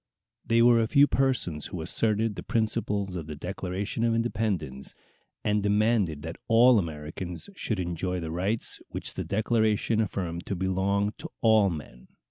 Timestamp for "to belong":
10.47-11.13